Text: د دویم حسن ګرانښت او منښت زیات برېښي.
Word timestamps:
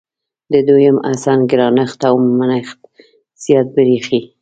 د 0.53 0.53
دویم 0.67 0.97
حسن 1.09 1.39
ګرانښت 1.51 1.99
او 2.09 2.15
منښت 2.39 2.79
زیات 3.43 3.67
برېښي. 3.75 4.19